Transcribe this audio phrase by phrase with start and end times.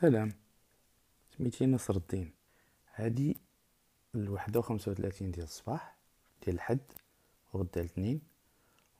[0.00, 0.32] سلام.
[1.30, 2.32] سميتي نصر الدين.
[2.94, 3.36] هادي
[4.14, 5.96] الوحدة وخمسة وثلاثين ديال الصباح
[6.44, 6.80] ديال الحد
[7.52, 8.20] وغدا الاثنين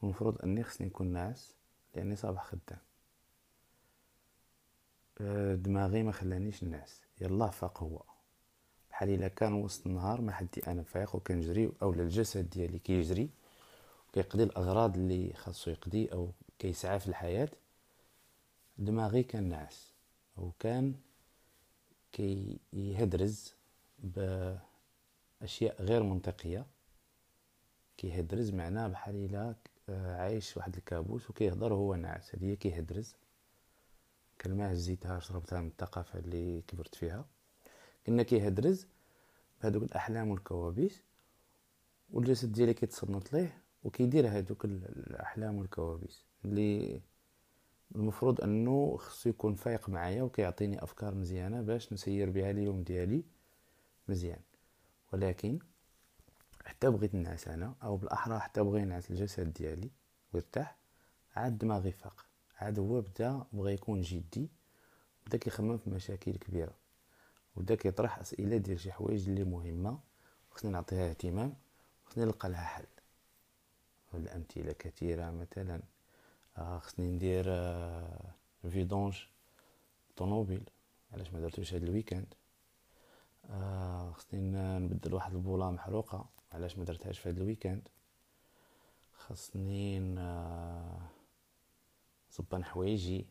[0.03, 1.55] والمفروض أني خصني نكون ناعس
[1.95, 2.79] لأني صباح خدام.
[5.21, 8.03] أه، دماغي ما خلانيش نعس يلا فاق هو.
[8.91, 13.31] بحال إلا كان وسط النهار ما حدي أنا فايق وكنجري اولا الجسد ديالي كيجري
[14.13, 17.49] كيقضي الأغراض اللي خاصو يقضي أو كيسعى في الحياة.
[18.79, 19.96] دماغي كان ناعس
[20.37, 20.95] وكان
[22.13, 23.55] كيهدرز
[23.99, 26.67] بأشياء غير منطقية.
[27.97, 29.55] كيهدرز معناه بحال إلا
[29.89, 32.35] عايش واحد الكابوس وكيهضر وهو ناعس.
[32.35, 33.15] هذه هي كيهدرز
[34.41, 37.25] كلمة هزيتها شربتها من الثقافة اللي كبرت فيها.
[38.07, 38.87] كنا كيهدرز
[39.63, 41.03] بهذوك الأحلام والكوابيس
[42.13, 46.25] والجسد ديالي كيتصنت ليه وكيدير هذوك الأحلام والكوابيس.
[46.45, 47.01] اللي
[47.95, 53.25] المفروض أنه خصو يكون فايق معايا وكيعطيني أفكار مزيانة باش نسير بها اليوم ديالي
[54.09, 54.41] مزيان.
[55.13, 55.59] ولكن
[56.65, 59.91] حتى بغيت نعس أنا أو بالأحرى حتى بغي ينعس الجسد ديالي
[60.33, 60.77] ويرتاح
[61.37, 62.27] عاد دماغي فاق.
[62.59, 64.51] عاد هو بدا بغى يكون جدي
[65.27, 66.75] بدا كيخمم في مشاكل كبيرة.
[67.57, 69.99] وبدا كيطرح أسئلة ديال شي حوايج اللي مهمة
[70.51, 71.55] خصني نعطيها اهتمام
[72.05, 72.87] خصني نلقى لها حل.
[74.15, 75.81] الامثله كثيرة مثلا
[76.57, 78.35] خصني ندير آه
[78.69, 79.19] vidange
[80.17, 80.71] طوموبيل.
[81.13, 82.35] علاش ما درتوش هاد ال week-end
[83.45, 84.41] آه خصني
[84.79, 86.29] نبدل واحد البوله محروقة.
[86.53, 87.89] علاش ما درتهاش في هاد ال week-end
[89.13, 90.01] خصني
[92.31, 93.27] نصبن حوايجي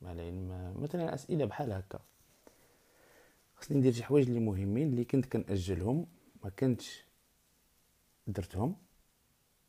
[0.00, 2.00] مع العلم مثلا أسئلة بحال هكا.
[3.54, 6.06] خصني ندير شي حوايج اللي مهمين اللي كنت كنأجلهم
[6.44, 7.04] ما كنتش
[8.26, 8.76] درتهم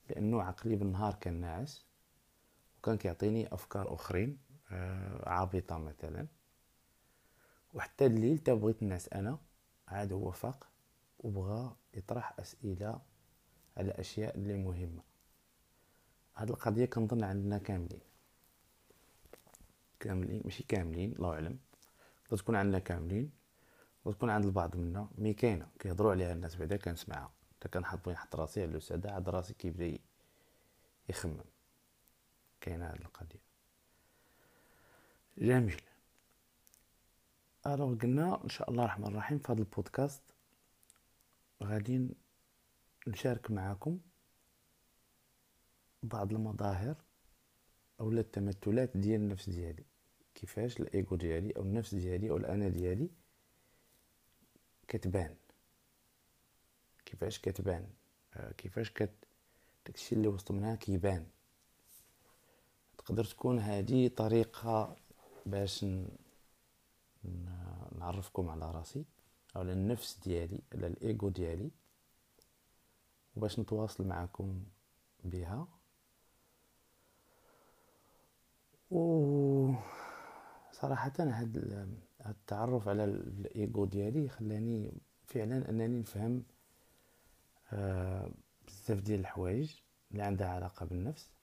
[0.09, 1.88] لأنه عقلي بالنهار كان ناعس.
[2.79, 4.37] وكان كيعطيني أفكار أخرين
[4.71, 6.27] آه، عابطة مثلا.
[7.73, 9.37] وحتى الليل تا بغيت نعس أنا
[9.87, 10.67] عاد هو فاق
[11.19, 13.01] وبغى يطرح أسئلة
[13.77, 15.01] على أشياء اللي مهمة.
[16.35, 17.99] هاد القضية كنظن عندنا كاملين.
[19.99, 21.59] كاملين ماشي كاملين الله اعلم
[22.29, 23.31] تكون عندنا كاملين
[24.05, 25.09] وتكون عند البعض منا.
[25.17, 27.31] مي كاينة كيهضروا عليها الناس بعدا كنسمعها.
[27.59, 29.97] حتى كنحط بين نحط راسي على الاستاذ عاد راسي كيبدا
[31.09, 31.43] يخمم.
[32.61, 33.39] كاينة هاد القضية.
[35.37, 35.81] جميل.
[37.67, 40.21] ألوغ قلنا إن شاء الله الرحمن الرحيم في هذا البودكاست
[41.63, 42.09] غادي
[43.07, 43.99] نشارك معكم
[46.03, 46.95] بعض المظاهر
[47.99, 49.83] أو التمثلات ديال النفس ديالي.
[50.35, 53.09] كيفاش الإيغو ديالي أو النفس ديالي أو الأنا ديالي
[54.87, 55.35] كتبان.
[57.05, 57.87] كيفاش كتبان؟
[58.33, 59.13] آه، كيفاش كت
[59.85, 61.27] داكشي اللي وسط منها كيبان.
[63.09, 64.95] تقدر تكون هذه طريقة
[65.45, 65.85] باش
[67.99, 69.05] نعرفكم على راسي
[69.55, 71.71] أو على النفس ديالي على الايجو ديالي
[73.35, 74.63] وباش نتواصل معكم
[75.23, 75.67] بها.
[78.91, 79.73] و
[80.71, 81.57] صراحة هاد
[82.25, 84.91] التعرف على الايجو ديالي خلاني
[85.27, 86.43] فعلا أنني نفهم
[87.73, 88.31] آه،
[88.67, 89.75] بزاف ديال الحوايج
[90.11, 91.38] اللي عندها علاقة بالنفس.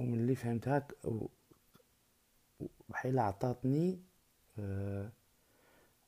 [0.00, 0.88] ومن اللي فهمتها
[2.88, 4.02] بحال عطاتني
[4.58, 5.12] آه،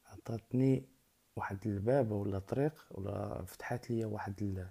[0.07, 0.89] عطاتني
[1.37, 4.69] واحد الباب ولا طريق ولا فتحات لي واحد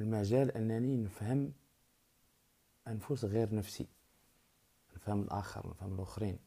[0.00, 1.52] المجال أنني نفهم
[2.88, 3.86] أنفس غير نفسي
[4.96, 6.38] نفهم الآخر نفهم الآخرين.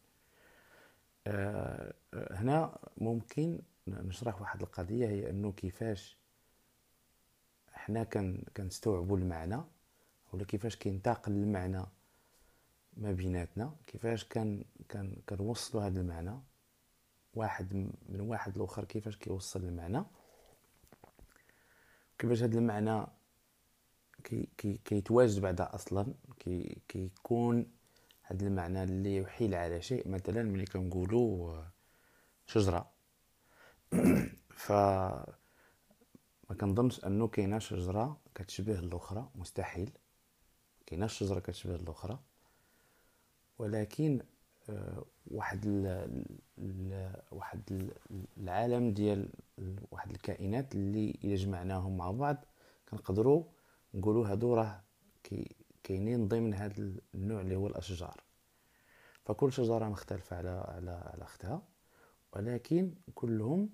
[1.28, 6.18] آه، هنا ممكن نشرح واحد القضية هي أنه كيفاش
[7.74, 8.04] حنا
[8.58, 9.62] كنستوعبوا المعنى.
[10.34, 11.86] ولا كيفاش كينتقل المعنى
[12.98, 16.40] ما بيناتنا كيفاش كان كان كنوصلوا هذا المعنى.
[17.36, 17.74] واحد
[18.10, 20.04] من واحد الأخر كيفاش كيوصل المعنى.
[22.20, 23.06] كيفاش هذا المعنى
[24.24, 26.14] كي كي كيتواجد بعدا أصلا.
[26.40, 27.72] كي كيكون
[28.24, 31.64] هذا المعنى اللي يحيل على شيء مثلا ملي كنقولوا
[32.46, 32.92] شجرة.
[34.64, 34.72] ف
[36.50, 39.92] ما كنظنش أنه كاينة شجرة كتشبه الأخرى مستحيل.
[40.94, 42.20] كاينة شجرة كتشبه الأخرى
[43.60, 44.22] ولكن
[44.70, 47.92] آه، واحد ال واحد
[48.38, 49.30] العالم ديال
[49.92, 52.46] واحد الكائنات اللي إلا جمعناهم مع بعض
[52.90, 53.44] كنقدروا
[53.94, 54.84] نقولوا هادو راه
[55.84, 58.24] كاينين ضمن هذا النوع اللي هو الأشجار.
[59.26, 61.62] فكل شجرة مختلفة على على على أختها
[62.34, 63.70] ولكن كلهم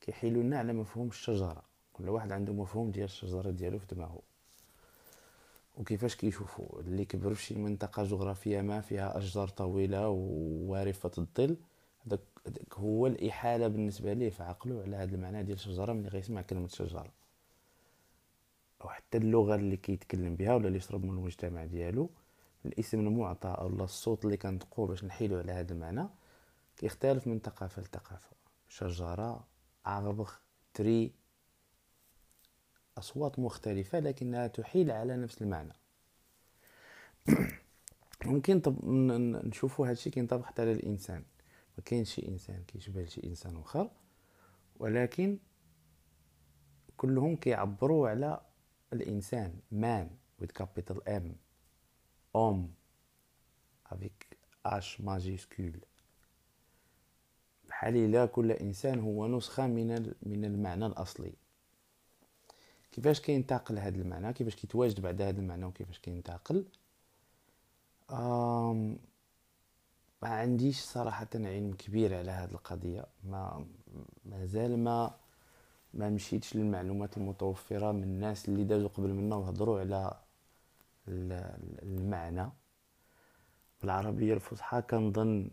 [0.00, 1.62] كيحيلونا على مفهوم الشجرة.
[1.92, 4.35] كل واحد عنده مفهوم ديال الشجرة ديالو في دماغه.
[5.76, 11.56] وكيفاش كيشوفوا اللي كبروا في شي منطقة جغرافية ما فيها أشجار طويلة ووارفة الظل
[12.06, 12.20] هذاك
[12.74, 17.12] هو الإحالة بالنسبة ليه في عقله على هذا المعنى ديال الشجرة ملي غيسمع كلمة شجرة.
[18.84, 22.10] أو حتى اللغة اللي كيتكلم بها ولا اللي يشرب من المجتمع ديالو
[22.66, 26.08] الاسم المعطى أو الصوت اللي كنطقو باش نحيلو على هذا المعنى
[26.76, 28.30] كيختلف من ثقافة لثقافة.
[28.68, 29.44] شجرة
[29.86, 30.30] عربغ
[30.74, 31.12] تري
[32.98, 35.72] أصوات مختلفة لكنها تحيل على نفس المعنى.
[38.24, 41.24] ممكن طب نشوفوا هادشي كينطبق حتى على الإنسان.
[41.90, 43.90] ما شي إنسان كيشبه لشي إنسان آخر
[44.76, 45.38] ولكن
[46.96, 48.40] كلهم كيعبروا على
[48.92, 50.10] الإنسان مان
[50.42, 51.34] with capital M
[52.34, 52.68] homme
[53.90, 55.80] avec H majuscule.
[57.68, 61.32] بحال كل إنسان هو نسخة من من المعنى الأصلي.
[62.96, 66.64] كيفاش كينتقل هذا المعنى كيفاش كيتواجد بعد هذا المعنى وكيفاش كينتقل.
[68.10, 68.98] آم
[70.22, 73.06] ما عنديش صراحة علم كبير على هذه القضية.
[73.24, 73.66] ما
[74.24, 75.14] مازال ما
[75.94, 80.20] ما مشيتش للمعلومات المتوفرة من الناس اللي دازوا قبل منا وهضروا على
[81.82, 82.50] المعنى.
[83.80, 85.50] بالعربية الفصحى كنظن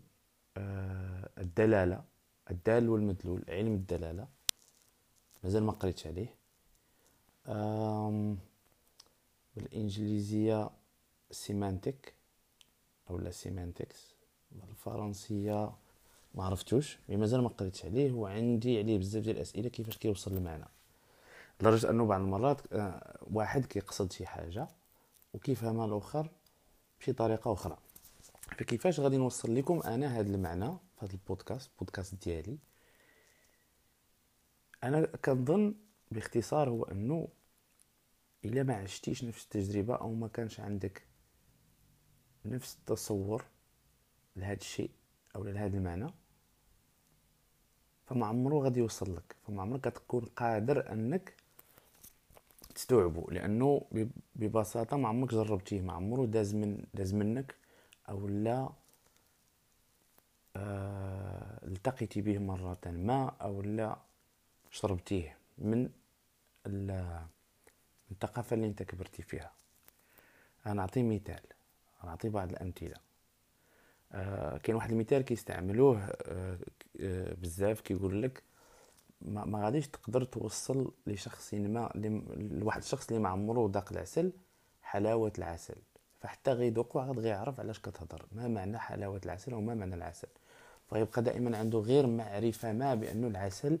[0.56, 2.04] آه، الدلالة
[2.50, 4.28] الدال والمدلول علم الدلالة.
[5.44, 6.43] مازال ما قريتش عليه.
[9.56, 10.70] بالإنجليزية
[11.30, 12.14] semantic
[13.10, 14.14] أو لا semantics
[14.50, 15.72] بالفرنسية
[16.34, 20.64] ما عرفتوش mais مازال ما قريتش عليه وعندي عليه بزاف ديال الأسئلة كيفاش كيوصل المعنى
[21.60, 24.68] لدرجة أنه بعض المرات آه، واحد كيقصد شي حاجة
[25.34, 26.28] وكيفهمها الآخر
[27.00, 27.78] بشي طريقة أخرى.
[28.58, 32.58] فكيفاش غادي نوصل لكم أنا هذا المعنى في هذا البودكاست بودكاست ديالي؟
[34.84, 35.74] أنا كنظن
[36.14, 37.28] باختصار هو أنه
[38.44, 41.02] إلا ما عشتيش نفس التجربة أو ما كانش عندك
[42.44, 43.44] نفس التصور
[44.36, 44.90] لهذا الشيء
[45.36, 46.10] أو لهذا المعنى
[48.06, 49.36] فما عمره غادي يوصل لك.
[49.46, 51.34] فما عمرك تكون قادر أنك
[52.74, 53.26] تستوعبه.
[53.30, 53.86] لأنه
[54.36, 55.80] ببساطة ما عمرك جربتيه.
[55.80, 57.54] ما عمره داز من داز منك
[58.08, 58.68] أو لا
[60.56, 63.96] آه التقيتي به مرة ما أو لا
[64.70, 65.38] شربتيه.
[65.58, 65.90] من
[66.66, 69.52] الثقافة اللي انت كبرتي فيها.
[70.66, 71.40] أنا اعطي مثال
[72.04, 72.96] نعطي بعض الامثلة.
[74.12, 76.58] آه كاين واحد المثال كيستعملوه آه
[77.00, 78.42] آه بزاف كيقول لك
[79.20, 81.90] ما, ما غاديش تقدر توصل لشخص ما
[82.36, 84.32] لواحد الشخص اللي ما عمره ذاق العسل
[84.82, 85.76] حلاوة العسل.
[86.20, 90.28] فحتى غيذوق غادي غيعرف علاش كتهضر ما معنى حلاوة العسل وما معنى العسل.
[90.90, 93.78] فيبقى دائما عنده غير معرفة ما بأنه العسل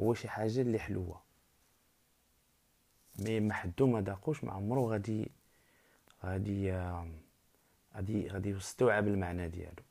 [0.00, 1.25] هو شي حاجة اللي حلوة.
[3.18, 5.30] مي ما حدو ما ذاقوش ما عمره غادي
[6.24, 6.72] غادي
[7.96, 9.82] غادي غادي يستوعب المعنى ديالو.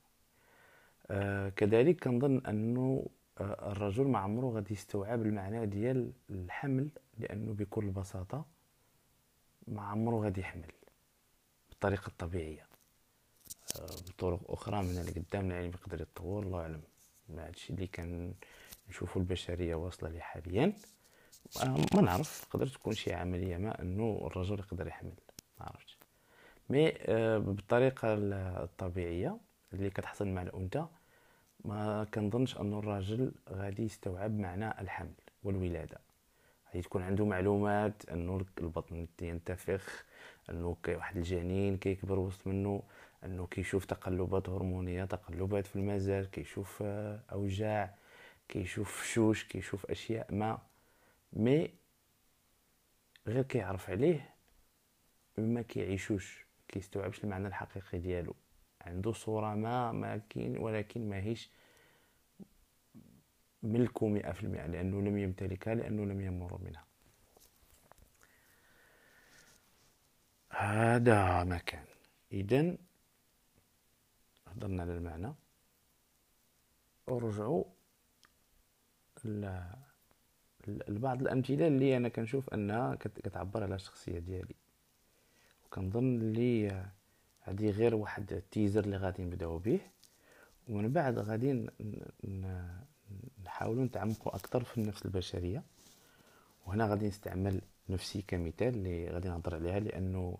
[1.12, 3.06] آه كذلك كنظن أنه
[3.40, 8.46] آه الرجل ما عمره غادي يستوعب المعنى ديال الحمل لأنه بكل بساطة
[9.68, 10.72] ما عمره غادي يحمل
[11.70, 12.68] بالطريقة الطبيعيه
[13.80, 16.82] آه بطرق أخرى من اللي قدام العلم يقدر يتطور الله أعلم.
[17.38, 18.34] هادشي اللي كان
[18.90, 20.74] نشوفو البشرية واصلة ليه حاليا.
[21.94, 25.14] ما نعرف تقدر تكون شي عملية ما أنه الرجل يقدر يحمل
[25.60, 25.98] ما عرفتش.
[26.70, 28.14] مي آه، بالطريقة
[28.64, 29.38] الطبيعية
[29.74, 30.86] اللي كتحصل مع الأنثى
[31.66, 35.98] ما كنظنش أنه الراجل غادي يستوعب معنى الحمل والولادة.
[36.68, 40.06] غادي تكون عنده معلومات أنه البطن ينتفخ
[40.50, 42.84] أنه واحد الجنين كيكبر وسط منه
[43.24, 47.96] أنه كيشوف تقلبات هرمونية تقلبات في المزاج كيشوف آه، أوجاع
[48.50, 50.60] كيشوف شوش كيشوف أشياء ما
[51.36, 51.74] مي
[53.28, 54.36] غير كيعرف عليه
[55.38, 58.36] ما كيعيشوش كيستوعبش المعنى الحقيقي ديالو.
[58.82, 61.52] عنده صورة ما ما كاين ولكن ماهيش
[63.64, 66.86] ملكه مئة في المئة لأنه لم يمتلكها لأنه لم يمر منها.
[70.50, 71.86] هذا ما كان.
[72.32, 72.78] إذن
[74.48, 75.34] هضرنا على المعنى.
[77.08, 77.64] ورجعوا
[80.68, 84.56] لبعض الأمثلة اللي أنا كنشوف أنها كتعبر على الشخصية ديالي.
[85.70, 86.86] كنظن اللي
[87.44, 89.80] هادي غير واحد التيزر اللي غادي نبداو به.
[90.70, 91.68] ومن بعد غادي
[93.46, 95.64] نحاولوا نتعمقوا أكثر في النفس البشرية.
[96.66, 100.38] وهنا غادي نستعمل نفسي كمثال اللي غادي نهضر عليها لأنه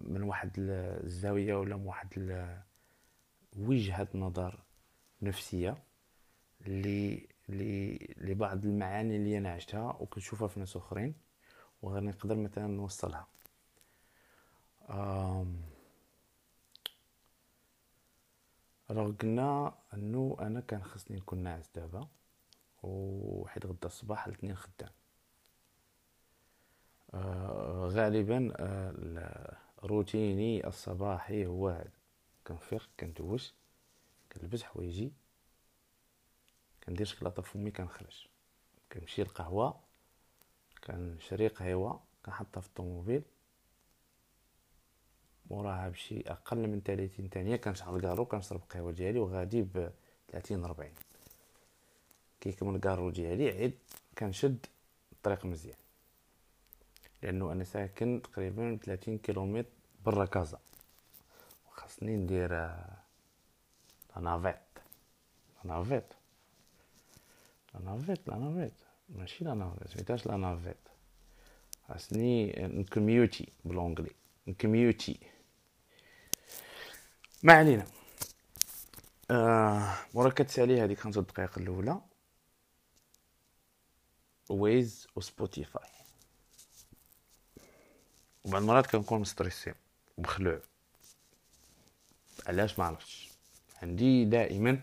[0.00, 2.08] من واحد الزاوية ولا من واحد
[3.56, 4.58] وجهة نظر
[5.22, 5.76] نفسية
[6.66, 7.26] اللي
[8.18, 11.14] لبعض المعاني اللي أنا عشتها وكنشوفها في ناس أخرين
[11.82, 13.26] وغادي نقدر مثلا نوصلها.
[18.90, 22.08] الوغ قلنا انو أنا كان خصني نكون ناعس دابا
[22.82, 24.90] وحيت غدا الصباح الاثنين خدام
[27.14, 31.90] آه غالبا آه روتيني الصباحي هو هذا
[32.46, 33.54] كنفيق كندوش
[34.32, 35.12] كنلبس حوايجي.
[36.84, 38.26] كندير شكلاطه فمي كنخرج.
[38.92, 39.80] كنمشي للقهوة
[40.84, 43.22] كنشري قهيوه كنحطها في الطوموبيل.
[45.50, 49.90] موراها بشي أقل من 30 ثانية كنشعل الكارو كنشرب القهوة ديالي وغادي ب
[50.28, 50.90] 30 40
[52.40, 53.78] كيكمل الكارو ديالي عيد
[54.18, 54.66] كنشد
[55.12, 55.76] الطريق مزيان.
[57.22, 59.68] لأنه أنا ساكن تقريبا 30 كيلومتر
[60.06, 60.60] برا كازا.
[61.68, 62.50] وخاصني ندير
[64.16, 64.56] navette
[65.64, 66.04] la navette
[67.74, 68.74] la navette la navette
[69.08, 70.88] ماشي la navette سميتهاش la navette
[71.88, 74.10] خاصني نكميوتي ب l'anglais
[74.46, 75.20] نكميوتي
[77.42, 77.86] ما علينا
[79.30, 82.00] آه مورا كتسالي هذيك خمسة دقائق الاولى
[84.50, 85.88] Waze و Spotify
[88.44, 89.74] وبعض المرات كنكون مستريسي
[90.18, 90.60] ومخلوع
[92.46, 93.30] علاش ما عرفتش
[93.82, 94.80] عندي دائما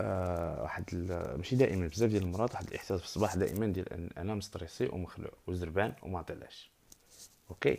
[0.00, 0.94] آه واحد
[1.36, 5.30] ماشي دائما بزاف ديال المرات واحد الاحساس في الصباح دائما ديال أن أنا مستريسي ومخلوع
[5.46, 6.70] وزربان وما طلعش
[7.50, 7.78] okay؟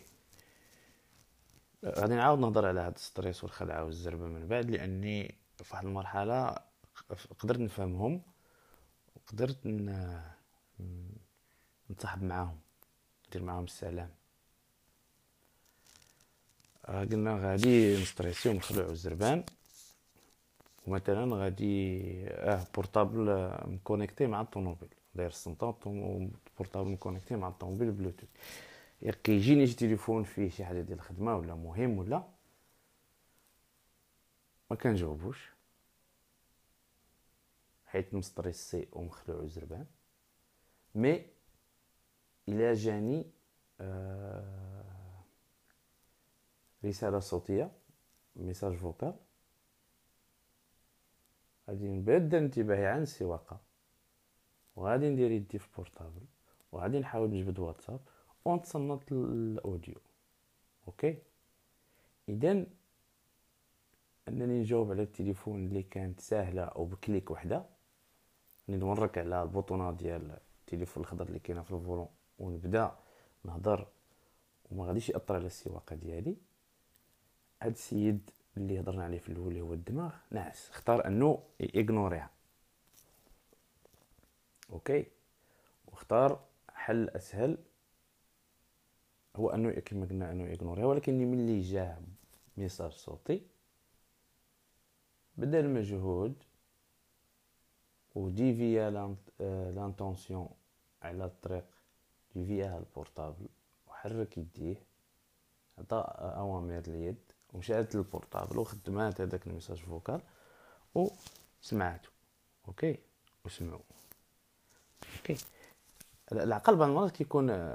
[1.85, 6.55] غادي نعاود نهضر على هاد ال stress والخلعه والزربة من بعد لأني في واحد المرحلة
[7.39, 8.21] قدرت نفهمهم
[9.15, 9.67] وقدرت
[11.91, 12.59] نتصاحب معاهم
[13.27, 14.09] ندير معاهم السلام.
[16.85, 19.43] آه، قلنا غادي نستريسي ونخلعو الزربان
[20.89, 24.89] ومثلا غادي آه portable مكونيكتي مع الطوموبيل.
[25.15, 25.71] داير السمطة
[26.57, 28.29] portable مكونيكتي مع الطوموبيل بلوتوث.
[29.23, 32.23] كيجيني شي تليفون فيه شي حاجة ديال الخدمة ولا مهم ولا؟
[34.71, 35.51] ما كنجاوبوش.
[37.85, 39.85] حيت مستريسي ومخلوع وزربان
[40.95, 41.25] mais
[42.47, 43.31] إلى جاني
[43.81, 45.23] آه
[46.85, 47.71] رسالة صوتية
[48.35, 49.13] message vocal
[51.69, 53.59] غادي نبدا انتباهي عن السواقة.
[54.75, 56.21] وغادي ندير يدي في portable
[56.71, 57.99] وغادي نحاول نجبد واتساب.
[58.45, 59.95] ونتصنت ال audio.
[60.87, 61.17] okay؟
[62.29, 62.65] اذا
[64.27, 67.65] أنني نجاوب على التليفون اللي كانت سهله أو ب clic وحدة.
[68.69, 72.07] نبرك على البوطونه ديال التليفون الخضر اللي كاينة في ال volant
[72.39, 72.95] ونبدأ
[73.43, 73.87] نهضر.
[74.71, 76.37] وما غاديش يأثر على السواقة ديالي.
[77.61, 78.29] هاد السيد
[78.59, 80.15] اللي هضرنا عليه في الأول اللي هو الدماغ.
[80.31, 82.29] ناعس اختار أنه يغنوريها
[84.69, 85.05] okay.
[85.87, 87.57] واختار حل أسهل.
[89.35, 91.97] هو أنه كما قلنا أنه يغنوريها ولكن ملي جاه
[92.57, 93.41] message صوتي.
[95.37, 96.43] بدأ المجهود.
[98.15, 98.89] وديفيا
[99.75, 100.49] l'attention
[101.01, 101.65] على الطريق.
[102.35, 103.47] ديفيا ال portable.
[103.87, 104.83] وحرك يديه.
[105.77, 107.31] عطى أوامر اليد.
[107.53, 110.21] ومشات لل portable وخدمات هذاك ال message vocal
[110.95, 112.09] وسمعته.
[112.67, 112.97] okay؟
[113.45, 113.79] وسمعوا
[115.17, 115.37] okay.
[116.31, 117.73] العقل بعض المرات كيكون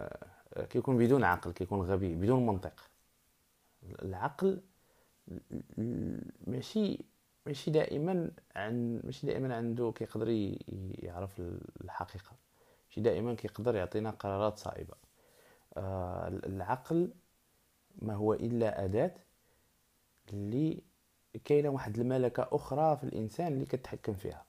[0.71, 2.81] كيكون بدون عقل كيكون غبي بدون منطق.
[4.03, 4.61] العقل
[6.47, 6.99] ماشي
[7.47, 10.57] ماشي دائما عن ماشي دائما عنده كيقدر
[11.03, 11.43] يعرف
[11.85, 12.33] الحقيقة.
[12.89, 14.95] ماشي دائما كيقدر يعطينا قرارات صائبة.
[15.77, 17.11] آه العقل
[18.03, 19.15] ما هو إلا أداة
[20.33, 20.83] اللي
[21.45, 24.47] كاينة واحد الملكة أخرى في الإنسان اللي كتحكم فيها.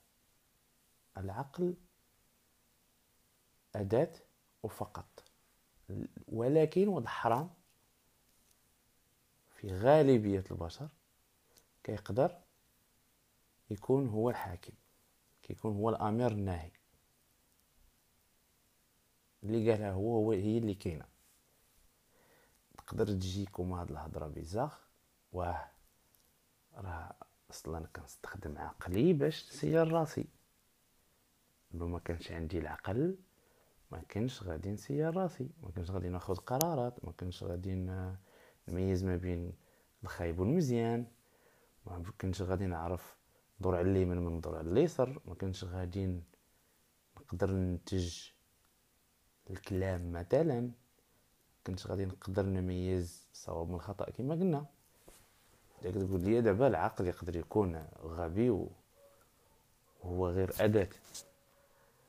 [1.17, 1.75] العقل
[3.75, 4.13] أداة
[4.63, 5.23] وفقط.
[6.27, 7.49] ولكن وهذا حرام
[9.55, 10.89] في غالبية البشر
[11.83, 12.41] كيقدر
[13.69, 14.73] يكون هو الحاكم
[15.43, 16.71] كيكون هو الأمير الناهي.
[19.43, 21.05] اللي قالها هو هو هي اللي كاينة.
[22.77, 24.84] تقدر تجيكم هاد الهضرة بزاف
[25.35, 25.65] واه
[26.75, 27.15] راه
[27.51, 30.27] أصلا كنستخدم عقلي باش نسير راسي.
[31.71, 33.17] لو ما كانش عندي العقل
[33.91, 35.49] ما كنش غادي نسير راسي.
[35.63, 37.05] ما كنش غادي ناخذ قرارات.
[37.05, 37.75] ما كنش غادي
[38.67, 39.53] نميز ما بين
[40.03, 41.07] الخايب والمزيان.
[41.85, 43.17] ما كنش غادي نعرف
[43.59, 45.21] ندور على اليمين من ندور على اليسار.
[45.25, 46.21] ما كنش غادي
[47.17, 48.29] نقدر ننتج
[49.49, 50.71] الكلام مثلا.
[51.67, 54.74] كنت غادي نقدر نميز الصواب من الخطأ كما قلنا.
[55.91, 58.49] داك تقول لي دابا العقل يقدر يكون غبي
[60.03, 60.89] وهو غير أداة.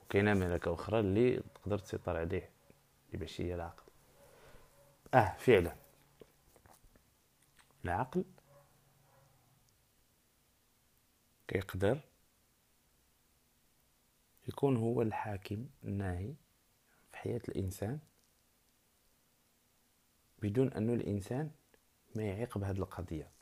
[0.03, 2.51] وكاينة ملكة أخرى اللي تقدر تسيطر عليه
[3.07, 3.83] اللي باش هي العقل.
[5.15, 5.77] آه فعلا.
[7.85, 8.25] العقل
[11.49, 12.01] كيقدر
[14.49, 16.35] يكون هو الحاكم الناهي
[17.11, 17.99] في حياة الإنسان
[20.43, 21.51] بدون أنه الإنسان
[22.15, 23.36] ما يعيق بهذه القضية.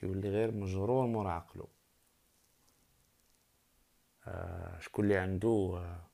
[0.00, 1.68] كيولي غير مجرور مورا عقلو
[4.26, 6.10] آه شكون اللي عنده آه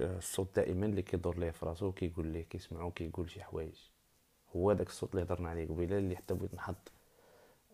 [0.00, 3.78] الصوت دائما اللي كيدور ليه في راسو كيقول ليه كيسمعو كيقول شي حوايج.
[4.56, 6.92] هو داك الصوت اللي هضرنا عليه قبيلة اللي حتى بغيت نحط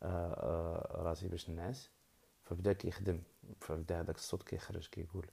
[0.03, 1.91] آه آه راسي باش نعس
[2.45, 3.23] فبدا كيخدم
[3.61, 5.27] فبدا هذاك الصوت كيخرج كيقول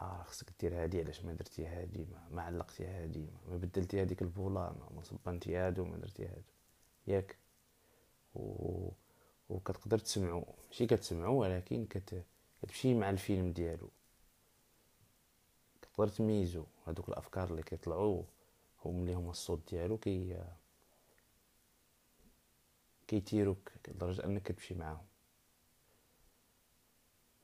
[0.00, 4.22] آه خصك دير هادي علاش ما درتي هادي؟ ما, ما علقتي هادي؟ ما بدلتي هذيك
[4.22, 4.60] البوله
[4.96, 6.52] ما صبنتي هادو ما درتي هادو
[7.06, 7.43] ياك.
[8.34, 8.90] و
[9.48, 10.44] وكتقدر تسمعو.
[10.66, 12.24] ماشي كتسمعو ولكن كت...
[12.62, 13.90] كتمشي مع الفيلم ديالو.
[15.82, 16.64] كتقدر تميزو.
[16.86, 18.24] هادوك الأفكار اللي كيطلعو
[18.84, 20.44] هم اللي هما الصوت ديالو كي
[23.06, 25.06] كيتيروك لدرجة أنك كتمشي معاهم.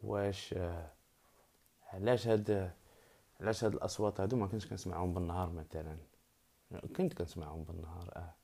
[0.03, 0.55] واش
[1.93, 2.73] علاش هاد
[3.41, 5.99] علاش هاد الأصوات هادو؟ ما كنتش كنسمعهم بالنهار مثلا.
[6.97, 8.40] كنت كنسمعهم بالنهار آه.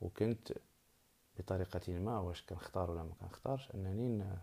[0.00, 0.52] وكنت
[1.38, 4.38] بطريقة ما واش كنختار ولا ما كنختارش أنني ن...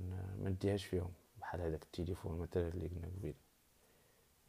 [0.00, 3.34] ما نديهاش فيهم بحال هذاك التليفون مثلا اللي قلنا قبيلة.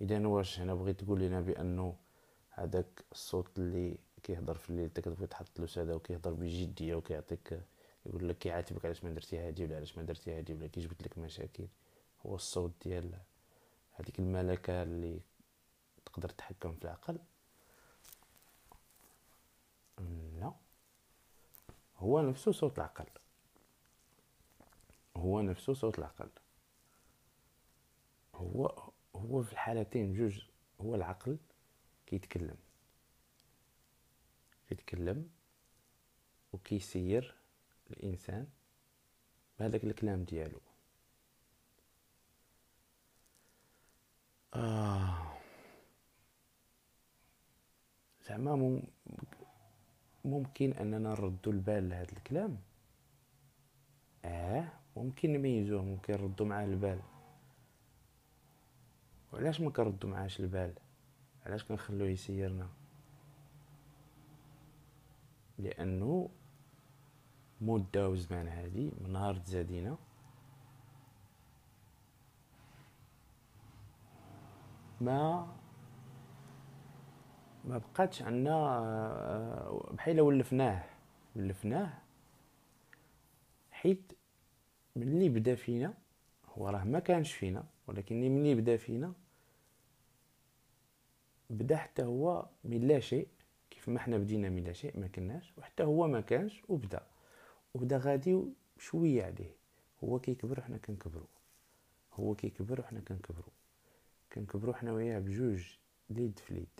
[0.01, 1.95] اذا واش هنا بغيت تقول لنا بأنه
[2.49, 7.61] هذاك الصوت اللي كيهضر في الليل أنت تحط له ساده وكيهضر بجدية وكيعطيك
[8.05, 11.17] يقول لك كيعاتبك علاش ما درتي هادي ولا علاش ما درتي هادي ولا كيجبد لك
[11.17, 11.67] مشاكل.
[12.25, 13.19] هو الصوت ديال
[13.91, 15.19] هذيك الملكة اللي
[16.05, 17.19] تقدر تتحكم في العقل.
[20.39, 20.53] لا.
[21.97, 23.05] هو نفسه صوت العقل.
[25.17, 26.29] هو نفسه صوت العقل.
[28.35, 30.45] هو هو في الحالتين بجوج
[30.81, 31.37] هو العقل
[32.07, 32.57] كيتكلم.
[34.69, 35.29] كيتكلم
[36.53, 37.35] وكيسير
[37.89, 38.47] الإنسان
[39.59, 40.61] بهذاك الكلام ديالو.
[44.53, 45.33] آه.
[48.29, 48.81] زعما
[50.29, 52.57] ممكن أننا نردو البال لهذا الكلام.
[54.25, 56.99] آه ممكن نميزوه ممكن نردو معاه البال.
[59.33, 60.73] وعلاش ما كنردو معاش البال؟
[61.45, 62.67] علاش كنخلوه يسيرنا؟
[65.57, 66.29] لأنه
[67.61, 69.97] مدة وزمان هادي من نهار تزادينا.
[75.01, 75.47] ما
[77.65, 80.83] ما بقاتش عندنا آه، بحال ولفناه.
[81.35, 81.97] ولفناه
[83.71, 84.11] حيت
[84.95, 85.93] ملي بدا فينا
[86.45, 89.13] هو راه ما كانش فينا ولكن ملي بدا فينا
[91.49, 93.27] بدا حتى هو من لا شيء
[93.71, 97.07] كيف ما حنا بدينا من لا شيء ما كناش وحتى هو ما كانش وبدا.
[97.73, 98.43] وبدا غادي
[98.77, 99.55] شوية عليه.
[100.03, 101.27] هو كيكبر وحنا كنكبرو
[102.13, 103.51] هو كيكبر وحنا كنكبرو
[104.33, 105.77] كنكبرو حنا وياه بجوج
[106.09, 106.79] ليد في ليد.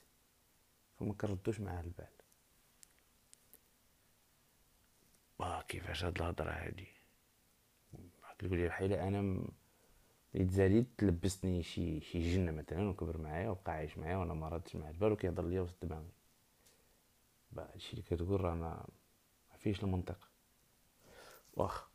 [1.00, 2.08] فما كنردوش معاه البال.
[5.40, 6.88] واه كيفاش هاد الهضرة هادي
[8.40, 9.48] كتقول لي بحال أنا م...
[10.36, 14.90] زاليت تلبسني شي شي جن مثلا وكبر معايا وبقى عايش معايا وأنا ما ردتش مع
[14.90, 16.12] البال وكيهضر ليا وسط دماغي.
[17.58, 18.86] هادشي اللي كتقول راه ما
[19.58, 20.30] فيش المنطق.
[21.54, 21.90] واخ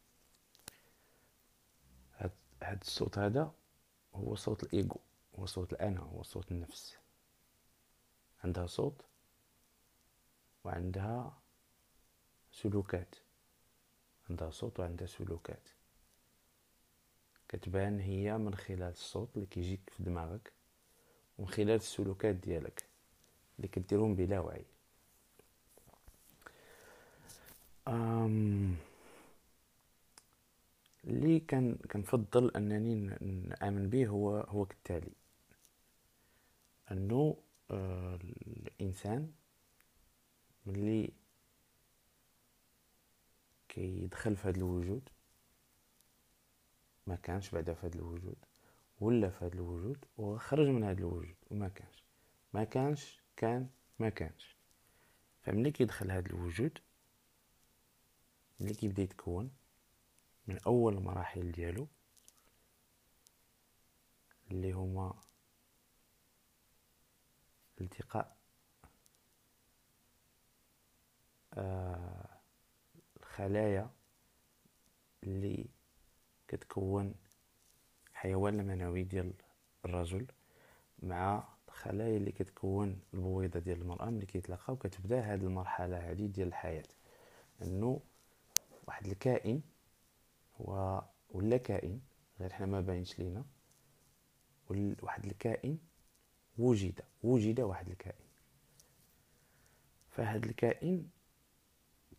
[2.17, 3.55] هاد, هاد الصوت هذا
[4.15, 4.97] هو صوت الايجو
[5.39, 6.99] هو صوت الانا هو صوت النفس.
[8.45, 9.03] عندها صوت
[10.65, 11.39] وعندها
[12.53, 13.15] سلوكات.
[14.31, 15.69] عندها صوت وعندها سلوكات.
[17.49, 20.53] كتبان هي من خلال الصوت اللي كيجيك في دماغك
[21.39, 22.85] ومن خلال السلوكات ديالك
[23.57, 24.65] اللي كديرهم بلا وعي.
[27.89, 28.77] أم
[31.05, 32.95] اللي كان كنفضل أنني
[33.49, 35.13] نآمن به هو هو كالتالي.
[36.91, 37.37] أنه
[37.71, 39.33] الإنسان
[40.67, 41.13] ملي
[43.69, 45.09] كيدخل في هذا الوجود
[47.07, 48.37] ما كانش بعدا في هذا الوجود
[49.01, 52.05] ولا في هذا الوجود وخرج من هذا الوجود وما كانش.
[52.53, 54.57] ما كانش كان ما كانش.
[55.43, 56.79] فملي كيدخل هذا الوجود
[58.61, 59.51] ملي كيبدا يتكون
[60.47, 61.89] من أول المراحل ديالو
[64.51, 65.21] اللي هما
[67.85, 68.37] التقاء.
[71.55, 72.29] آه
[73.17, 73.91] الخلايا
[75.25, 75.67] اللي
[76.49, 77.15] كتكون
[78.13, 79.33] حيوان المنوي ديال
[79.85, 80.27] الرجل
[81.03, 86.85] مع الخلايا اللي كتكون البويضة ديال المرأة ملي كيتلاقاو كتبدا هاد المرحلة هادي ديال الحياة.
[87.63, 88.01] انه
[88.87, 89.63] واحد الكائن
[90.61, 92.01] هو ولا كائن
[92.41, 93.45] غير حنا ما باينش لينا
[95.03, 95.79] واحد الكائن
[96.59, 98.25] وجد وجد واحد الكائن.
[100.11, 101.09] فهاد الكائن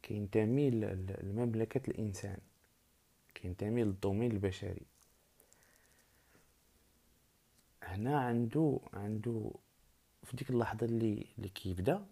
[0.02, 0.69] كينتمي
[1.24, 2.38] لمملكة الإنسان
[3.36, 4.86] كينتمي للدومين البشري.
[7.84, 9.52] هنا عنده عنده
[10.24, 12.06] في ديك اللحظة اللي اللي كيبدأ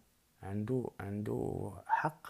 [0.43, 2.27] عنده عنده حق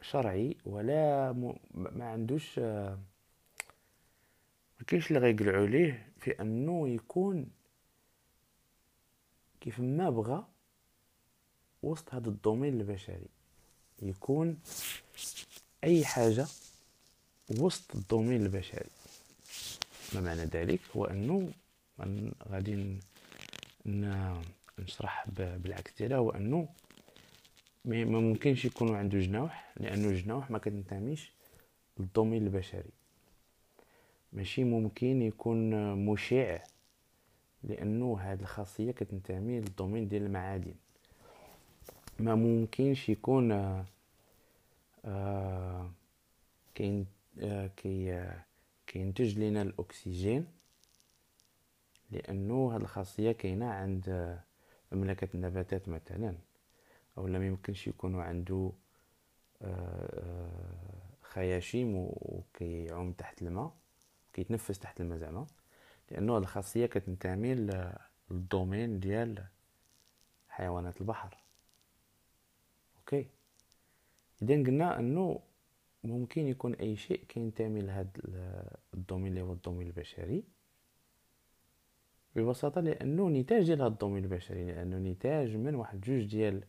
[0.00, 1.56] شرعي ولا م...
[1.74, 2.98] ما عندوش ما
[4.86, 7.50] كاينش اللي غيقلعوا ليه في أنه يكون
[9.62, 10.44] كيف ما بغى
[11.82, 13.28] وسط هذا ال domaine البشري.
[14.02, 14.58] يكون
[15.84, 16.46] أي حاجة
[17.50, 18.90] وسط ال domaine البشري.
[20.14, 21.52] ما معنى ذلك؟ هو أنه
[22.48, 22.98] غادي
[24.78, 26.18] نشرح بالعكس ديالها.
[26.18, 26.68] هو أنه
[27.84, 31.32] ما ممكنش يكون عنده جناح لأنه الجناح ما كتنتميش
[31.98, 32.90] لل domaine البشري.
[34.32, 36.58] ماشي ممكن يكون مشع
[37.64, 40.74] لأنه هاد الخاصية كتنتمي لل domaine ديال المعادن.
[42.18, 43.84] ما ممكنش يكون آه,
[45.04, 45.90] آه،
[46.74, 47.06] كاين
[47.40, 48.44] آه كي آه
[48.86, 50.46] كينتج لنا الأكسجين
[52.10, 54.38] لأنه هاد الخاصية كاينة عند
[54.92, 56.34] مملكة النباتات مثلا
[57.18, 58.72] أو لا يمكنش يكونوا عنده
[61.22, 63.72] خياشيم وكيعوم تحت الماء
[64.32, 65.46] كيتنفس تحت الماء زعما.
[66.12, 67.54] لأنه هاد الخاصيه كتنتمي
[68.30, 69.44] لل domaine ديال
[70.48, 71.36] حيوانات البحر.
[72.96, 73.26] OK.
[74.42, 75.40] اذا قلنا أنه
[76.04, 78.10] ممكن يكون أي شيء كينتمي لهذا
[78.94, 80.44] ال domaine اللي هو ال domaine البشري.
[82.36, 86.64] ببساطة لأنه نتاج ديال هذا ال domaine البشري لأنه نتاج من واحد جوج ديال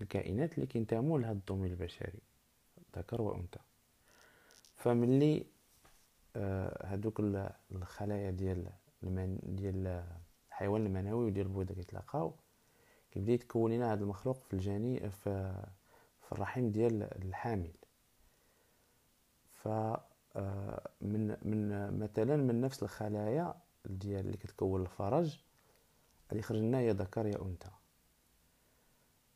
[0.00, 2.18] الكائنات اللي كينتموا لهذا ال domaine البشري
[2.96, 3.60] ذكر وأنثى.
[4.76, 5.46] فملي
[6.36, 7.20] آه هادوك
[7.72, 8.66] الخلايا ديال
[9.02, 10.04] المن ديال
[10.48, 12.34] الحيوان المنوي وديال البويضة كيتلاقاو
[13.10, 15.64] كيبدا يتكون لنا هذا المخلوق في الجنين في,
[16.20, 17.72] في الرحم ديال الحامل.
[19.50, 19.68] ف
[20.36, 25.38] آه، من من مثلا من نفس الخلايا ديال اللي كتكون الفرج
[26.32, 27.70] اللي خرج لنا يا ذكر يا أنثى.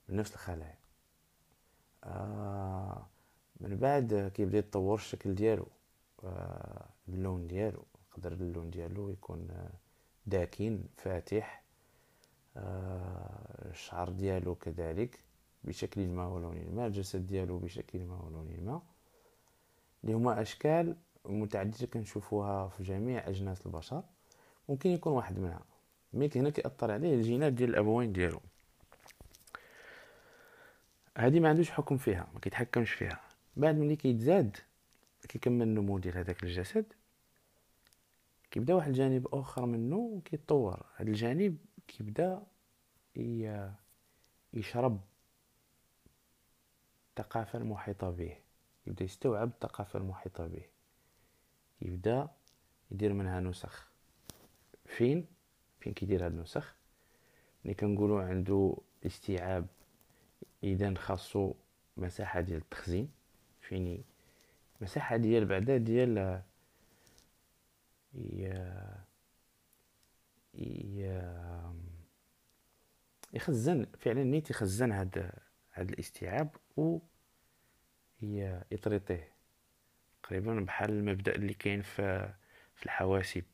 [0.09, 0.79] من نفس الخلايا.
[2.05, 3.07] آه
[3.61, 5.67] من بعد كيبدا يتطور الشكل ديالو.
[7.09, 9.49] اللون ديالو يقدر اللون ديالو يكون
[10.27, 11.63] داكن فاتح
[12.57, 15.21] آه الشعر ديالو كذلك
[15.65, 18.83] بشكل ما ولون ما الجسد ديالو بشكل ما ولون ما.
[20.05, 24.03] اللي هما أشكال متعددة كنشوفوها في جميع أجناس البشر
[24.69, 25.61] ممكن يكون واحد منها
[26.13, 28.41] مي هنا كيأثر عليه الجينات ديال الأبوين ديالو.
[31.17, 33.21] هادي ما عندوش حكم فيها ما كيتحكمش فيها.
[33.57, 34.57] بعد ملي كيتزاد
[35.29, 36.93] كيكمل النمو ديال هذاك الجسد؟
[38.51, 42.43] كيبدا واحد الجانب آخر منه كيتطور هذا الجانب كيبدا
[44.53, 45.01] يشرب
[47.09, 48.37] الثقافة المحيطة به.
[48.87, 50.65] يبدا يستوعب الثقافة المحيطة به.
[51.83, 52.29] يبدا
[52.91, 53.91] يدير منها نسخ.
[54.87, 55.27] فين؟
[55.81, 56.75] فين كيدير هاد النسخ؟
[57.65, 58.77] ملي كنقولوا عنده
[59.07, 59.67] استيعاب
[60.63, 61.55] إذا خاصو
[61.97, 63.11] مساحة ديال التخزين.
[63.61, 64.05] فيني
[64.81, 66.43] مساحة ديال بعدا ديال
[73.33, 75.33] يخزن فعلا نيت يخزن هاد
[75.73, 76.99] هاد الاستيعاب و
[78.71, 79.33] يطريطيه
[80.23, 82.35] تقريبا بحال المبدأ اللي كاين في
[82.75, 83.45] في الحواسب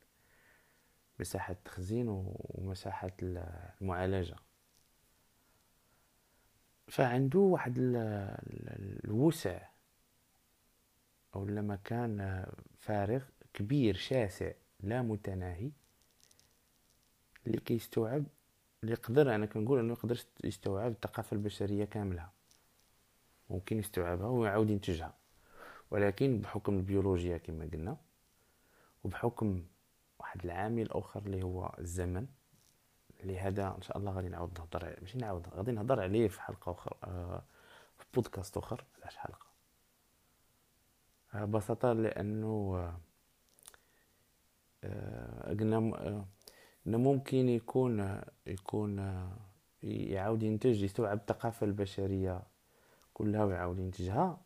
[1.21, 4.37] مساحة التخزين ومساحة المعالجة.
[6.89, 7.75] فعنده واحد
[9.05, 9.72] الوسع.
[11.35, 12.47] أو مكان
[12.79, 13.23] فارغ
[13.55, 15.71] كبير شاسع لا متناهي
[17.47, 18.25] اللي كيستوعب
[18.83, 22.33] اللي يقدر أنا كنقول إنه يقدر يستوعب الثقافة البشرية كاملها
[23.51, 25.15] ممكن يستوعبها ويعاود ينتجها.
[25.91, 27.97] ولكن بحكم البيولوجيا كما قلنا
[29.05, 29.65] وبحكم
[30.19, 32.27] واحد العامل اخر اللي هو الزمن
[33.25, 36.95] لهذا إن شاء الله غادي نعاود نهضر ماشي نعاود غادي نهضر عليه في حلقة أخرى
[37.05, 37.43] آه
[37.99, 38.85] في بودكاست أخر.
[39.03, 39.52] علاش حلقة؟
[41.35, 42.93] ببساطة لأنه
[44.85, 46.27] آه قلنا آه
[46.87, 49.23] ممكن يكون يكون
[49.83, 52.43] يعاود ينتج يستوعب الثقافة البشرية
[53.15, 54.41] كلها ويعاود ينتجها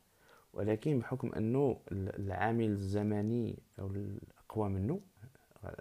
[0.53, 5.01] ولكن بحكم أنه العامل الزمني أو الأقوى منه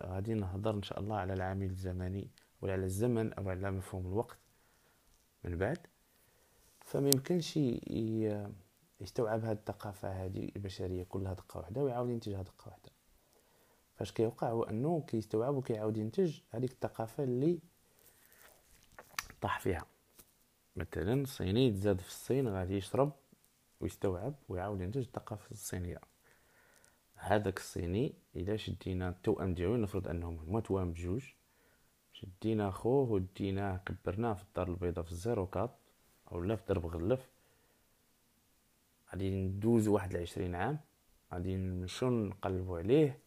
[0.04, 2.30] غادي نهضر إن شاء الله على العامل الزمني
[2.62, 4.38] ولا على الزمن أو على مفهوم الوقت
[5.44, 5.78] من بعد.
[6.86, 7.60] فما يمكنش
[9.00, 12.92] يستوعب هاد الثقافة هذه البشرية كلها دقة واحدة ويعاود ينتجها دقة واحدة.
[13.96, 17.60] فاش كيوقع هو أنه كيستوعب وكيعاود ينتج هذيك الثقافة اللي
[19.42, 19.86] طاح فيها.
[20.76, 23.12] مثلا الصيني تزاد في الصين غادي يشرب
[23.80, 26.00] ويستوعب ويعاود ينتج الثقافة الصينية.
[27.16, 31.24] هذاك الصيني الا شدينا التوأم ديالو نفرض أنهم هما توأم بجوج
[32.14, 35.76] شدينا خوه وديناه كبرناه في الدار البيضاء في ال zéro quatre
[36.32, 37.35] أو لا في درب غلف
[39.16, 40.80] غادي ندوزو واحد العشرين عام
[41.34, 43.20] غادي نمشيو نقلبو عليه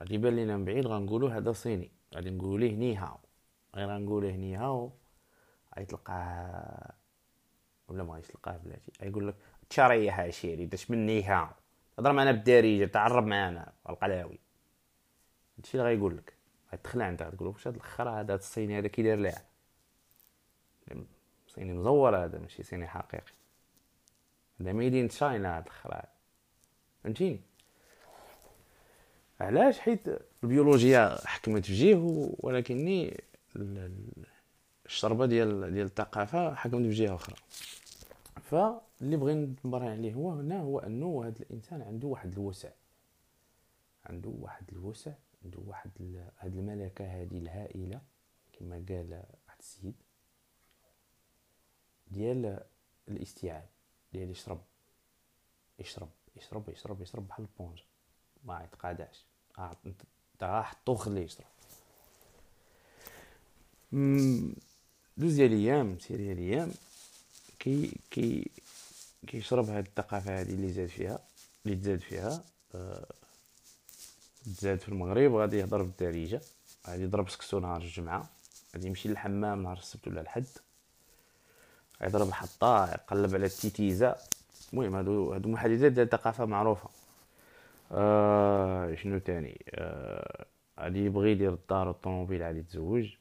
[0.00, 1.90] غادي يبان لينا من بعيد غنقولو هذا صيني.
[2.14, 3.18] غادي نقولو ليه 你好
[3.74, 4.92] غير غنقولو 你好
[5.78, 6.92] غيتلقاه
[7.88, 9.34] ولا ما تلقاه بلاتي غيقول لك
[9.70, 11.48] تشريح عشيري اش من 你好.
[11.98, 14.38] هضر معنا بالدارجه تعرب معنا القلاوي.
[15.58, 16.34] هادشي اللي غيقول لك
[16.72, 19.34] غتخلع انت غتقول واش هاد الخرا هذا الصيني هذا كي داير
[21.48, 23.32] صيني مزور هذا ماشي صيني حقيقي.
[24.62, 26.02] هذا ميدين تشاينا هاد الخرا
[27.04, 27.40] فهمتيني؟
[29.40, 30.08] علاش؟ حيت
[30.44, 33.20] البيولوجيا حكمت في جهه ولكني
[34.86, 37.36] الشربة ديال ديال الثقافة حكمت في جهة أخرى.
[38.42, 42.70] فاللي بغينا نبرهن عليه هو هنا هو أنه هذا الإنسان عنده واحد الوسع.
[44.04, 45.12] عنده واحد الوسع
[45.44, 45.90] عنده واحد
[46.38, 48.00] هاد الملكة هذه الهائلة
[48.52, 49.94] كما قال واحد السيد
[52.10, 52.60] ديال
[53.08, 53.71] الاستيعاب.
[54.12, 54.60] ديال يشرب
[55.78, 57.78] يشرب يشرب يشرب يشرب بحال ال éponge.
[58.44, 59.24] ما يتقادعش.
[59.86, 60.02] انت
[60.42, 61.46] حطو خليه يشرب.
[65.16, 66.72] دوز ديال الأيام سير ديال الأيام
[67.58, 68.50] كي كي
[69.26, 71.18] كيشرب هاد الثقافة هادي اللي زاد فيها
[71.66, 72.44] اللي تزاد فيها
[72.74, 73.06] آه
[74.44, 76.40] تزاد في المغرب غادي يهضر بالدارجة
[76.86, 78.30] غادي يضرب سكسو نهار الجمعة
[78.74, 80.46] غادي يمشي للحمام نهار السبت ولا الحد.
[82.02, 84.16] يضرب الحطه يقلب على التيتيزا.
[84.72, 86.90] المهم هادو هادو محادثات ديال الثقافه معروفة.
[87.92, 90.46] آه شنو تاني؟ آه
[90.80, 93.16] غادي يبغي يدير الدار والطوموبيل غادي يتزوج.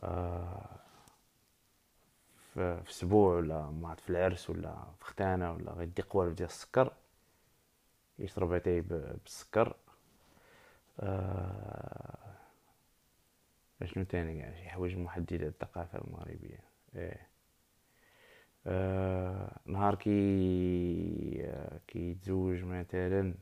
[0.00, 0.64] آه
[2.54, 6.92] في أسبوع ولا ما في العرس ولا في ختانة ولا غيدي قوالب ديال السكر.
[8.18, 9.76] يشرب اتاي بالسكر.
[11.00, 12.16] آه
[13.84, 16.60] شنو تاني؟ كاع شي حوايج محددة الثقافه المغربية.
[16.96, 17.32] إيه.
[18.66, 23.34] آه نهار كي آه كيتزوج مثلا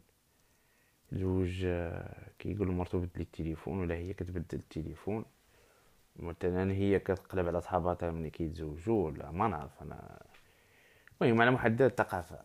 [1.12, 5.24] يتزوج آه كيقول لمرتو بدلي التليفون ولا هي كتبدل التليفون.
[6.16, 10.22] مثلا هي كتقلب على صحاباتها ملي كيتزوجوا ولا ما نعرف أنا.
[11.22, 12.38] المهم على محدد الثقافة.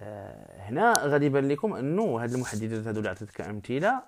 [0.00, 4.02] آه هنا غادي يبان لكم أنه هاد المحددات هادو اللي عطيتك كامثله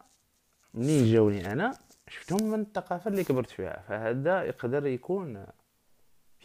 [0.74, 3.84] منين جاوني أنا؟ شفتهم من الثقافة اللي كبرت فيها.
[3.88, 5.46] فهذا يقدر يكون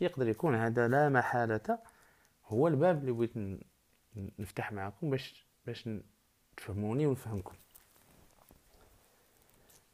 [0.02, 1.80] يقدر يكون هذا لا محالة.
[2.46, 3.32] هو الباب اللي بغيت
[4.40, 5.90] نفتح معكم باش باش
[6.58, 7.56] تفهموني ونفهمكم.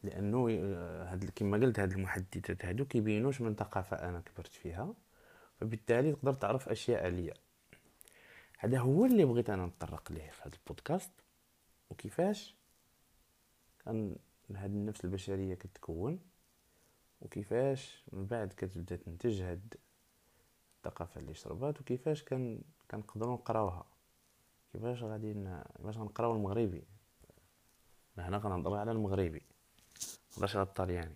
[0.04, 4.94] لأنه آه، هاد كما قلت هاد المحددات هادو كيبينوش من ثقافة أنا كبرت فيها
[5.60, 7.34] فبالتالي تقدر تعرف أشياء عليا
[8.60, 11.12] هذا هو اللي بغيت أنا نطرق ليه في هذا البودكاست.
[11.90, 12.56] وكيفاش؟
[13.86, 14.16] كان
[14.56, 16.20] هاد النفس البشرية كتكون
[17.22, 19.74] وكيفاش من بعد كتبدأ تنتج هاد
[20.86, 23.86] الثقافة اللي شربات وكيفاش كان كنقدروا نقراوها؟
[24.74, 25.34] كيفاش غادي
[25.78, 26.84] كيفاش غنقراو المغربي؟
[28.18, 29.42] هنا غنهضروا على المغربي
[30.32, 31.16] مقدرش على الطلياني.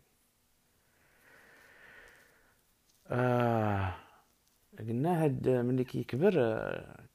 [3.07, 3.95] آه
[4.79, 6.33] قلنا هاد ملي كيكبر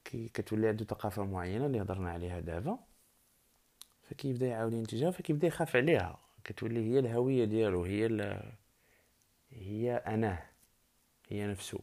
[0.05, 2.79] كي كتولي عنده ثقافة معينة اللي هضرنا عليها دابا
[4.09, 6.19] فكيبدا يعاود ينتجها فكيبدا يخاف عليها.
[6.43, 8.51] كتولي هي الهوية ديالو هي ال...
[9.51, 10.43] هي اناه
[11.29, 11.79] هي نفسه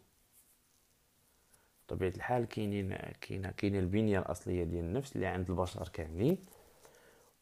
[1.93, 6.39] بطبيعة الحال كاينين كاينة كاينة البنية الأصلية ديال النفس اللي عند البشر كاملين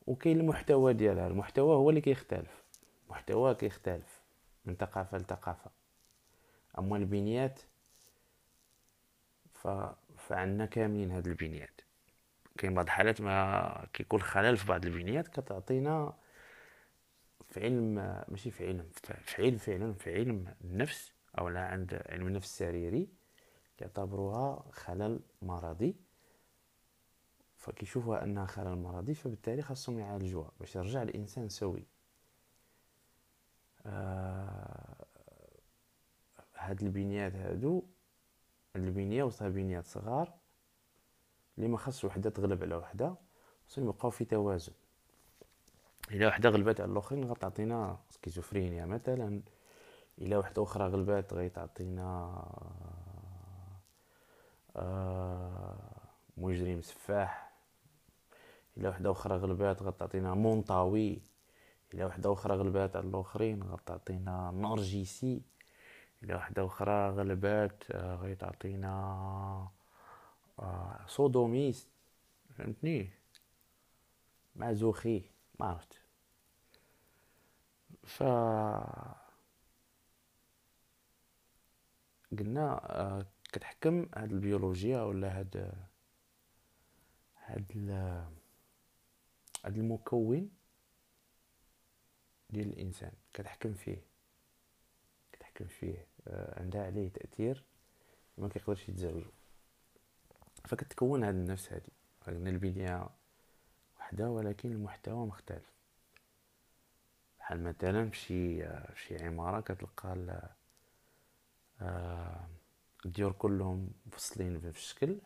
[0.06, 1.26] وكاين المحتوى ديالها.
[1.26, 2.64] المحتوى هو اللي كيختلف.
[3.10, 4.20] محتواه كيختلف
[4.64, 5.70] من ثقافة لثقافة.
[6.78, 7.60] أما البنيات
[9.54, 9.68] ف...
[10.16, 11.80] فعندنا كاملين هاد البنيات.
[12.58, 16.14] كاين بعض الحالات ما كيكون خلل في بعض البنيات كتعطينا
[17.48, 17.94] في علم
[18.28, 18.90] ماشي في علم
[19.24, 23.19] في علم فعلا في علم النفس أو لا عند علم النفس السريري.
[23.80, 25.96] كيعتبروها خلل مرضي.
[27.56, 31.86] فكيشوفوها أنها خلل مرضي فبالتالي خاصهم يعالجوها باش يرجع الإنسان سوي.
[33.86, 35.06] آه
[36.54, 37.82] هاد البنيات هادو
[38.76, 40.34] البنية وسطها بنيات صغار
[41.58, 43.14] اللي ما خاص وحدة تغلب على وحدة
[43.66, 44.72] خصهم يبقاو في توازن.
[46.10, 49.42] إلا وحدة غلبات على الآخرين غتعطينا سكيزوفرينيا مثلا
[50.18, 52.44] إلا وحدة أخرى غلبات غيتعطينا
[54.76, 56.00] آه
[56.36, 57.50] مجرم سفاح.
[58.76, 61.22] الا وحدة أخرى غلبات غتعطينا مونطاوي.
[61.94, 65.42] الا وحدة أخرى غلبات على الآخرين غتعطينا نرجسي
[66.22, 68.92] الا وحدة أخرى غلبات آه، غتعطينا
[70.58, 71.88] آه صودوميست
[72.58, 73.10] فهمتني؟
[74.56, 75.22] معزوخي
[75.60, 76.00] ما عرفت.
[78.04, 78.22] ف
[82.38, 85.74] قلنا آه، كتحكم هاد البيولوجيا ولا هاد
[87.44, 87.90] هاد
[89.64, 90.50] هاد المكون
[92.50, 94.02] ديال الإنسان؟ كتحكم فيه.
[95.32, 96.06] كتحكم فيه.
[96.28, 97.64] آه، عندها عليه تأثير
[98.38, 99.30] ما كيقدرش يتزاوجو.
[100.64, 101.92] فكتكون هاد النفس هادي.
[102.26, 103.08] قلنا البنية
[103.98, 105.72] وحده ولكن المحتوى مختلف.
[107.38, 110.56] بحال مثلا فشي فشي عمارة كتلقى
[111.80, 112.48] آه،
[113.06, 115.18] الديور كلهم مفصلين في الشكل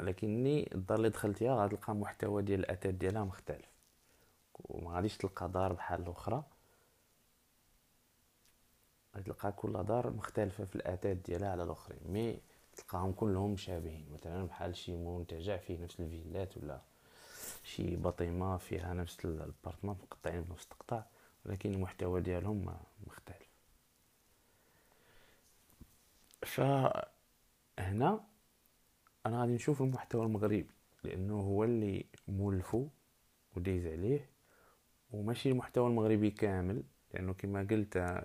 [0.00, 3.68] ولكني الدار اللي دخلتيها غتلقى المحتوى ديال الأثاث ديالها مختلف
[4.54, 6.44] وما غاديش تلقى دار بحال الأخرى.
[9.16, 12.40] غتلقى كل دار مختلفة في الأثاث ديالها على الآخرين مي
[12.76, 16.80] تلقاهم كلهم مشابهين مثلا بحال شي منتجع فيه نفس الفيلات ولا
[17.64, 21.02] شي بطيمة فيها نفس البارتمان مقطعين بنفس التقطع
[21.46, 23.43] ولكن المحتوى ديالهم مختلف.
[26.44, 28.24] فهنا
[29.26, 30.66] أنا غادي نشوف المحتوى المغربي
[31.04, 32.88] لأنه هو اللي مولفو
[33.56, 34.30] ودايز عليه
[35.10, 36.82] وماشي المحتوى المغربي كامل
[37.14, 38.24] لأنه كما قلت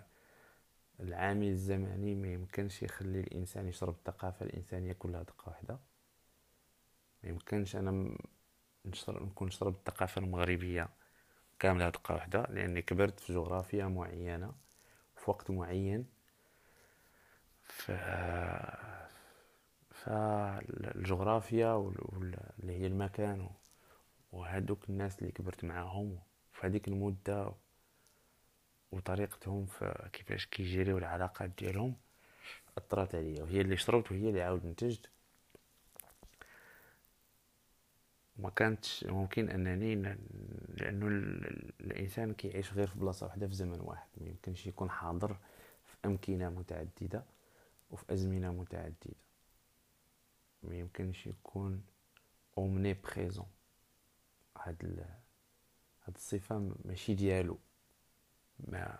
[1.00, 5.80] العامل الزمني ما يمكنش يخلي الإنسان يشرب الثقافة الإنسانية كلها دقة واحدة.
[7.24, 8.18] ما يمكنش أنا
[8.86, 10.90] نشرب نكون نشرب الثقافة المغربية
[11.60, 14.54] كاملة دقة واحدة لأني كبرت في جغرافيا معينة
[15.16, 16.06] في وقت معين.
[17.70, 17.92] ف
[19.92, 21.92] فالجغرافيا
[22.60, 23.50] اللي هي المكان
[24.32, 26.20] وهذوك الناس اللي كبرت معاهم
[26.54, 27.52] في هذيك المدة
[28.92, 31.96] وطريقتهم في كيفاش كيجريو العلاقات ديالهم
[32.78, 35.10] أثرت عليا وهي اللي شربت وهي اللي عاود نتجت.
[38.38, 39.96] ما كانتش ممكن أنني
[40.78, 41.08] لأنه
[41.82, 45.38] الإنسان كيعيش غير في بلاصة واحدة في زمن واحد ما يمكنش يكون حاضر
[45.86, 47.24] في أمكنة متعددة.
[47.90, 49.16] وفي أزمنة متعددة.
[50.64, 51.84] ما يمكنش يكون
[52.58, 53.48] omniprésent
[54.58, 55.00] هاد ال...
[56.04, 57.60] هاد الصفة ماشي ديالو.
[58.60, 59.00] ما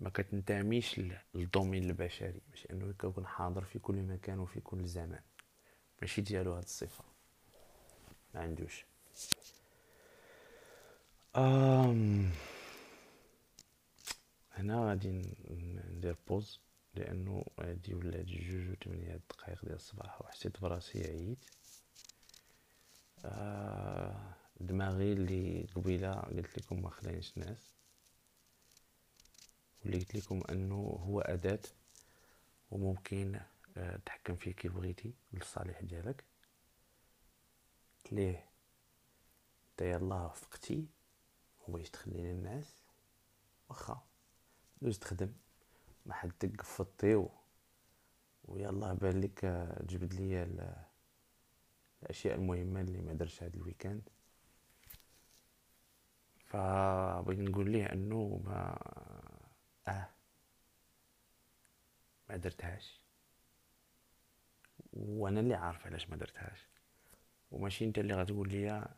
[0.00, 1.00] ما كتنتميش
[1.34, 2.40] للدومين البشري.
[2.50, 5.22] باش أنه يكون حاضر في كل مكان وفي كل زمان.
[6.00, 7.04] ماشي ديالو هاد الصفة.
[8.34, 8.84] ما عندوش.
[11.36, 12.30] أم
[14.52, 15.08] هنا غادي
[15.50, 16.60] ندير pause
[16.96, 21.44] لأنه هادي ولات جوج و تمنية دقائق ديال الصباح وحسيت براسي عييت.
[23.24, 27.74] آه دماغي اللي قبيلة قلت لكم ما خلانيش ناس.
[29.80, 31.60] واللي قلت لكم أنه هو أداة
[32.70, 33.40] وممكن
[33.76, 36.24] آه تحكم فيه كيف بغيتي للصالح ديالك.
[38.12, 38.48] ليه؟
[39.70, 40.86] انت يلاه وفقتي
[41.68, 42.74] وبغيتي تخلي الناس
[43.68, 44.02] واخا
[44.82, 45.32] دوز تخدم؟
[46.06, 47.30] ما حد قفطي و...
[48.44, 49.40] ويلا بان لك
[49.88, 50.42] تجبد لي
[52.02, 54.08] الأشياء المهمة اللي ما درتش هذا الويكاند.
[56.46, 58.78] فبغيت نقول ليه أنه ما
[59.88, 60.08] آه
[62.28, 63.00] ما درتهاش.
[64.92, 66.68] وأنا اللي عارف علاش ما درتهاش.
[67.50, 68.88] وماشي أنت اللي غتقول لي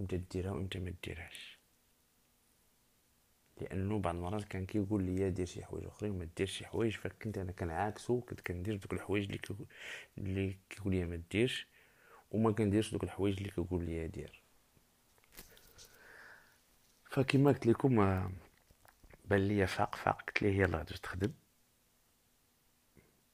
[0.00, 1.57] إمتى ديرها وإمتى ما ديرهاش
[3.62, 6.96] لأنه بعض المرات كان كيقول لي دير شي حوايج أخرين وما ديرش شي حوايج.
[6.96, 9.66] فكنت أنا كنعاكسو كنت كندير دوك الحوايج اللي كيقول
[10.18, 11.66] اللي كيقول لي ما ديرش
[12.30, 14.42] وما كنديرش دوك الحوايج اللي كيقول لي دير.
[17.10, 17.96] فكما قلت لكم
[19.24, 21.32] بان ليا فاق فاق قلت ليه يلا دوز تخدم.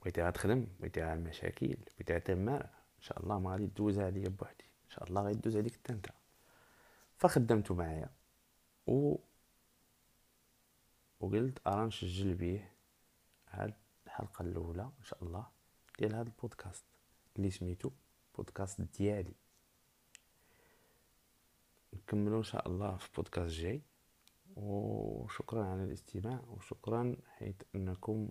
[0.00, 2.60] بغيتي تخدم بغيتي على المشاكل بغيتي تما
[2.96, 4.64] إن شاء الله ما غادي دوزها عليا بوحدي.
[4.84, 6.06] إن شاء الله غادي دوز عليك أنت.
[7.18, 8.10] فخدمتو معايا.
[8.86, 9.16] و
[11.24, 12.72] وقلت ارا نسجل بيه
[13.50, 13.74] هاد
[14.06, 15.46] الحلقة الأولى إن شاء الله
[15.98, 16.84] ديال هاد البودكاست
[17.36, 17.90] اللي سميتو
[18.36, 19.34] بودكاست ديالي.
[21.94, 23.82] نكملو إن شاء الله في بودكاست جاي
[24.56, 28.28] وشكرا على الاستماع وشكرا حيث أنكم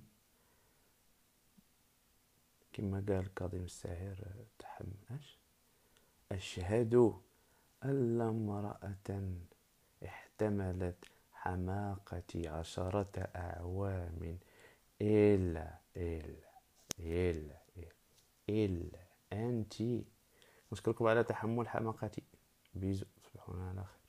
[2.73, 5.37] كما قال كاظم الساهر تحمأش.
[6.31, 7.13] أشهد
[7.83, 8.95] أن امرأة
[10.05, 11.12] احتملت
[11.43, 14.39] حماقتي عشرة أعوام.
[15.01, 16.53] إلا إلا
[16.99, 17.93] إلا إلا.
[18.49, 18.91] ال
[19.33, 20.05] ان تي
[20.71, 22.23] نشكركم على تحمل حماقتي.
[22.73, 23.05] بيزو.
[23.23, 24.02] تصبحون على خير